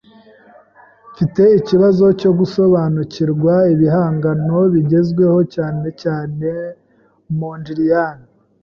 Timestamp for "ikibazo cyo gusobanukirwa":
1.59-3.53